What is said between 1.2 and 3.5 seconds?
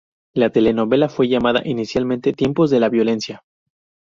llamada inicialmente "Tiempos de la violencia".